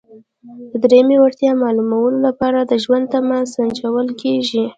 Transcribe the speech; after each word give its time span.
د 0.71 0.71
دریمې 0.83 1.17
وړتیا 1.19 1.51
معلومولو 1.63 2.17
لپاره 2.27 2.59
د 2.63 2.73
ژوند 2.83 3.05
تمه 3.13 3.37
سنجول 3.53 4.07
کیږي. 4.21 4.63